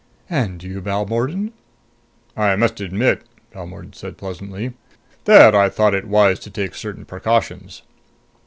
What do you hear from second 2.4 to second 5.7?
must admit," Balmordan said pleasantly, "that I